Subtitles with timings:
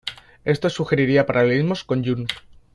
[0.45, 2.25] Esto sugeriría paralelismos con Jung.